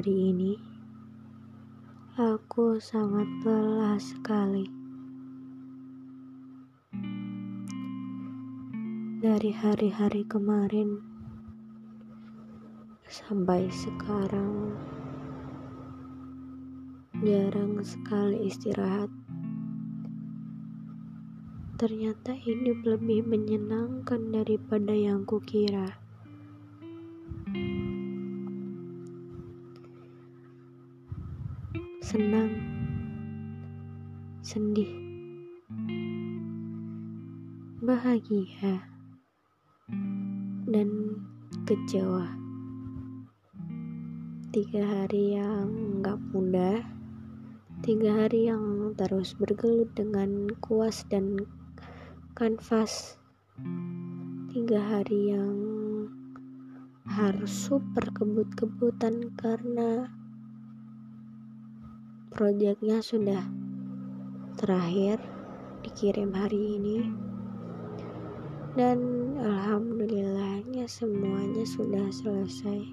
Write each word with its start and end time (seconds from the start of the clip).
hari 0.00 0.32
ini, 0.32 0.56
aku 2.16 2.80
sangat 2.80 3.28
lelah 3.44 4.00
sekali. 4.00 4.64
Dari 9.20 9.52
hari-hari 9.52 10.24
kemarin 10.24 11.04
sampai 13.12 13.68
sekarang, 13.68 14.72
jarang 17.20 17.84
sekali 17.84 18.48
istirahat. 18.48 19.12
Ternyata 21.76 22.32
hidup 22.40 22.88
lebih 22.88 23.28
menyenangkan 23.28 24.32
daripada 24.32 24.96
yang 24.96 25.28
kukira. 25.28 25.99
Senang, 32.10 32.50
sedih, 34.42 34.90
bahagia, 37.78 38.82
dan 40.66 40.90
kecewa. 41.70 42.26
Tiga 44.50 44.82
hari 44.82 45.38
yang 45.38 46.02
gak 46.02 46.18
mudah, 46.34 46.82
tiga 47.86 48.26
hari 48.26 48.50
yang 48.50 48.90
terus 48.98 49.38
bergelut 49.38 49.94
dengan 49.94 50.50
kuas 50.58 51.06
dan 51.14 51.38
kanvas, 52.34 53.22
tiga 54.50 54.82
hari 54.82 55.30
yang 55.30 55.54
harus 57.06 57.70
super 57.70 58.02
kebut-kebutan 58.18 59.30
karena 59.38 60.10
proyeknya 62.30 63.02
sudah 63.02 63.42
terakhir 64.54 65.18
dikirim 65.82 66.30
hari 66.30 66.78
ini. 66.78 66.98
Dan 68.78 69.34
alhamdulillahnya 69.34 70.86
semuanya 70.86 71.66
sudah 71.66 72.06
selesai. 72.14 72.86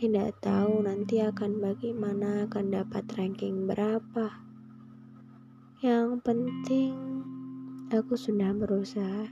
Tidak 0.00 0.32
tahu 0.40 0.80
nanti 0.80 1.20
akan 1.20 1.60
bagaimana 1.60 2.48
akan 2.48 2.72
dapat 2.72 3.04
ranking 3.20 3.68
berapa. 3.68 4.32
Yang 5.84 6.24
penting 6.24 6.96
aku 7.92 8.16
sudah 8.16 8.56
berusaha. 8.56 9.28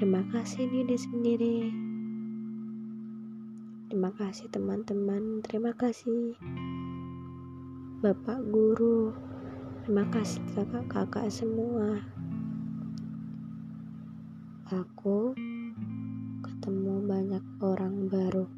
Terima 0.00 0.24
kasih 0.32 0.64
diri 0.64 0.96
sendiri. 0.96 1.58
Terima 3.92 4.16
kasih 4.16 4.48
teman-teman. 4.48 5.44
Terima 5.44 5.76
kasih 5.76 6.40
Bapak 8.00 8.40
guru, 8.48 9.12
terima 9.84 10.08
kasih 10.08 10.40
kakak-kakak 10.56 11.28
semua. 11.28 12.00
Aku 14.72 15.36
ketemu 16.40 17.04
banyak 17.04 17.44
orang 17.60 18.08
baru, 18.08 18.48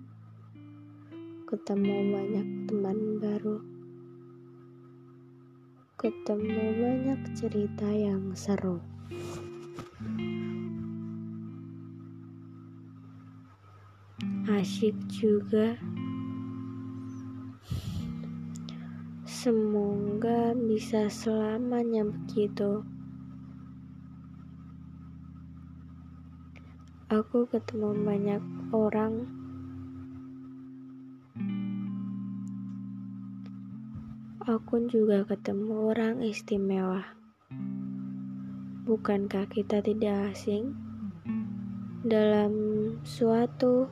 ketemu 1.51 1.97
banyak 2.15 2.47
teman 2.71 2.99
baru, 3.19 3.59
ketemu 5.99 6.63
banyak 6.79 7.21
cerita 7.35 7.91
yang 7.91 8.39
seru. 8.39 8.79
Asyik 14.47 14.95
juga. 15.11 15.75
Semoga 19.43 20.55
bisa 20.55 21.11
selamanya 21.11 22.07
begitu. 22.07 22.87
Aku 27.11 27.51
ketemu 27.51 27.91
banyak 28.07 28.39
orang 28.71 29.27
Aku 34.47 34.87
juga 34.87 35.27
ketemu 35.27 35.91
orang 35.91 36.23
istimewa. 36.23 37.03
Bukankah 38.87 39.51
kita 39.51 39.83
tidak 39.83 40.39
asing 40.39 40.71
dalam 42.07 42.55
suatu 43.03 43.91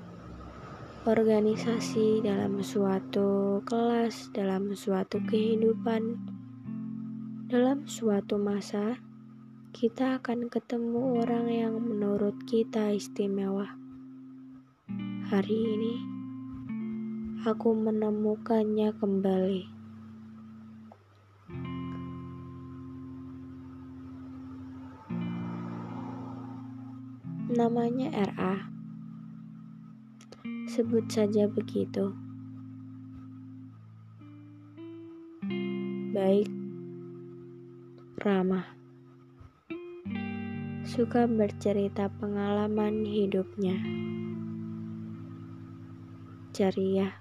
organisasi 1.08 2.20
dalam 2.20 2.60
suatu 2.60 3.64
kelas, 3.64 4.28
dalam 4.36 4.76
suatu 4.76 5.16
kehidupan, 5.24 6.20
dalam 7.48 7.88
suatu 7.88 8.36
masa, 8.36 9.00
kita 9.72 10.20
akan 10.20 10.52
ketemu 10.52 11.24
orang 11.24 11.48
yang 11.48 11.74
menurut 11.80 12.36
kita 12.44 12.92
istimewa. 12.92 13.80
Hari 15.32 15.56
ini, 15.72 15.96
aku 17.48 17.72
menemukannya 17.72 18.92
kembali. 18.92 19.64
Namanya 27.56 28.12
RA 28.36 28.79
sebut 30.70 31.02
saja 31.10 31.50
begitu. 31.50 32.14
Baik, 36.14 36.46
ramah, 38.22 38.70
suka 40.86 41.26
bercerita 41.26 42.06
pengalaman 42.06 43.02
hidupnya, 43.02 43.82
ceria. 46.54 47.18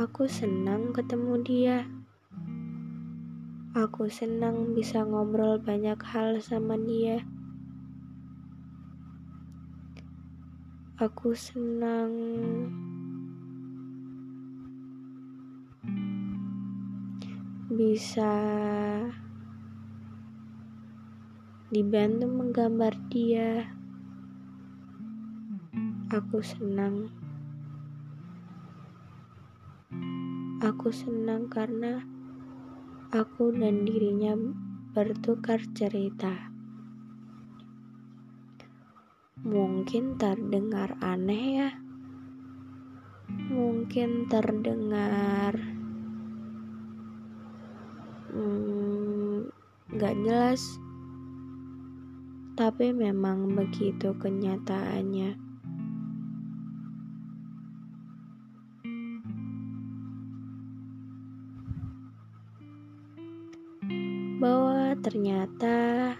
Aku 0.00 0.24
senang 0.24 0.96
ketemu 0.96 1.34
dia. 1.44 1.78
Aku 3.76 4.08
senang 4.08 4.72
bisa 4.72 5.04
ngobrol 5.04 5.60
banyak 5.60 6.00
hal 6.00 6.40
sama 6.40 6.80
dia. 6.80 7.20
Aku 11.02 11.34
senang 11.34 12.14
bisa 17.66 18.30
dibantu 21.74 22.30
menggambar 22.30 22.94
dia. 23.10 23.74
Aku 26.14 26.38
senang. 26.38 27.10
Aku 30.62 30.94
senang 30.94 31.50
karena 31.50 32.06
aku 33.10 33.50
dan 33.58 33.82
dirinya 33.82 34.38
bertukar 34.94 35.66
cerita. 35.74 36.51
Mungkin 39.42 40.22
terdengar 40.22 40.94
aneh 41.02 41.46
ya. 41.58 41.70
Mungkin 43.50 44.30
terdengar 44.30 45.58
hmm, 48.30 49.50
gak 49.98 50.14
jelas. 50.22 50.62
Tapi 52.54 52.94
memang 52.94 53.58
begitu 53.58 54.14
kenyataannya. 54.14 55.34
Bahwa 64.38 64.94
ternyata 65.02 66.14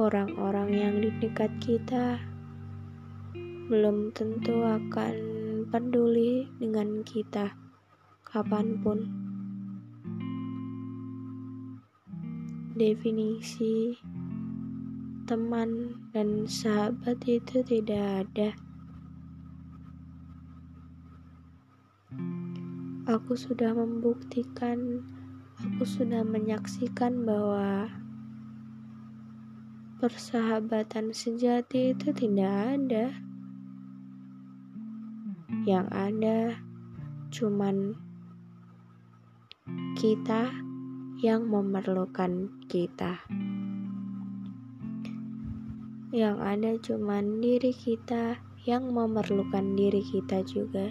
orang-orang 0.00 0.72
yang 0.72 0.94
di 1.04 1.12
dekat 1.20 1.52
kita 1.60 2.16
belum 3.68 4.16
tentu 4.16 4.64
akan 4.64 5.14
peduli 5.68 6.48
dengan 6.56 7.04
kita 7.04 7.52
kapan 8.24 8.80
pun. 8.80 9.04
Definisi 12.72 13.92
teman 15.28 16.00
dan 16.16 16.48
sahabat 16.48 17.20
itu 17.28 17.60
tidak 17.60 18.24
ada. 18.24 18.50
Aku 23.04 23.36
sudah 23.36 23.76
membuktikan, 23.76 25.04
aku 25.60 25.84
sudah 25.84 26.24
menyaksikan 26.24 27.28
bahwa 27.28 27.99
persahabatan 30.00 31.12
sejati 31.12 31.92
itu 31.92 32.08
tidak 32.16 32.80
ada. 32.80 33.12
Yang 35.68 35.86
ada 35.92 36.38
cuman 37.28 37.92
kita 40.00 40.48
yang 41.20 41.44
memerlukan 41.52 42.48
kita. 42.72 43.20
Yang 46.16 46.36
ada 46.40 46.70
cuman 46.80 47.44
diri 47.44 47.76
kita 47.76 48.40
yang 48.64 48.88
memerlukan 48.88 49.76
diri 49.76 50.00
kita 50.00 50.40
juga. 50.48 50.88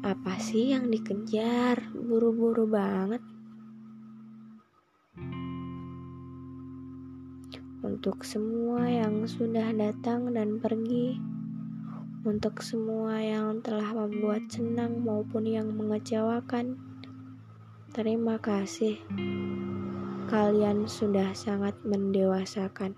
Apa 0.00 0.40
sih 0.40 0.72
yang 0.72 0.88
dikejar? 0.88 1.92
Buru-buru 1.92 2.64
banget. 2.64 3.31
Untuk 7.82 8.22
semua 8.22 8.86
yang 8.86 9.26
sudah 9.26 9.74
datang 9.74 10.30
dan 10.30 10.62
pergi, 10.62 11.18
untuk 12.22 12.62
semua 12.62 13.18
yang 13.18 13.58
telah 13.58 13.90
membuat 13.90 14.46
senang 14.46 15.02
maupun 15.02 15.42
yang 15.42 15.66
mengecewakan, 15.74 16.78
terima 17.90 18.38
kasih. 18.38 19.02
Kalian 20.30 20.86
sudah 20.86 21.34
sangat 21.34 21.74
mendewasakan. 21.82 22.94